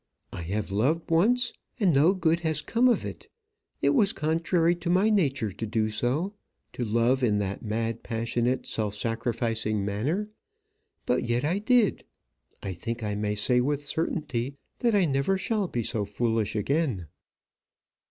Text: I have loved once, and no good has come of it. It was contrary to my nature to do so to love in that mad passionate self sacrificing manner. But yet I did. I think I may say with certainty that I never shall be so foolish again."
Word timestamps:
I 0.33 0.41
have 0.41 0.71
loved 0.71 1.11
once, 1.11 1.53
and 1.79 1.93
no 1.93 2.15
good 2.15 2.39
has 2.39 2.63
come 2.63 2.87
of 2.87 3.05
it. 3.05 3.27
It 3.83 3.91
was 3.91 4.13
contrary 4.13 4.73
to 4.77 4.89
my 4.89 5.11
nature 5.11 5.51
to 5.51 5.67
do 5.67 5.91
so 5.91 6.33
to 6.73 6.83
love 6.83 7.21
in 7.21 7.37
that 7.37 7.61
mad 7.61 8.01
passionate 8.01 8.65
self 8.65 8.95
sacrificing 8.95 9.85
manner. 9.85 10.31
But 11.05 11.25
yet 11.25 11.45
I 11.45 11.59
did. 11.59 12.03
I 12.63 12.73
think 12.73 13.03
I 13.03 13.13
may 13.13 13.35
say 13.35 13.61
with 13.61 13.85
certainty 13.85 14.55
that 14.79 14.95
I 14.95 15.05
never 15.05 15.37
shall 15.37 15.67
be 15.67 15.83
so 15.83 16.03
foolish 16.03 16.55
again." 16.55 17.05